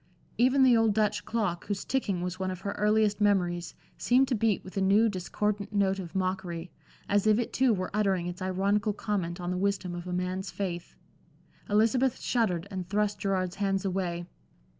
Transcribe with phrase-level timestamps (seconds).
[0.39, 4.33] Even the old Dutch clock, whose ticking was one of her earliest memories, seemed to
[4.33, 6.71] beat with a new, discordant note of mockery,
[7.07, 10.49] as if it too were uttering its ironical comment on the wisdom of a man's
[10.49, 10.95] faith.
[11.69, 14.25] Elizabeth shuddered and thrust Gerard's hands away.